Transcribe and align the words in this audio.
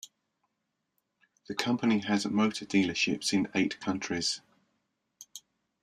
The 1.47 1.53
company 1.53 1.99
has 1.99 2.25
motor 2.25 2.65
dealerships 2.65 3.33
in 3.33 3.49
eight 3.53 3.79
countries. 3.79 4.41